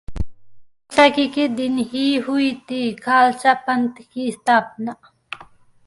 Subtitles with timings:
[0.91, 4.95] बैसाखी के दिन ही हुई थी खालसा पंथ की स्थापना